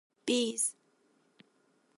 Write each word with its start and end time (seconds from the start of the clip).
Bees. 0.25 0.73